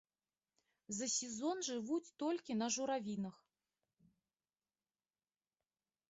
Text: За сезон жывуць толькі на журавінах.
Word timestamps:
За 0.99 1.07
сезон 1.15 1.57
жывуць 1.67 2.13
толькі 2.23 2.55
на 2.61 2.67
журавінах. 2.75 3.35